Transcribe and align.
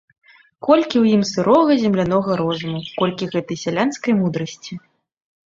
Колькі 0.67 0.95
ў 0.99 1.05
ім 1.17 1.23
сырога 1.31 1.75
землянога 1.83 2.31
розуму, 2.43 2.79
колькі 3.03 3.29
гэтай 3.37 3.61
сялянскай 3.65 4.13
мудрасці. 4.23 4.73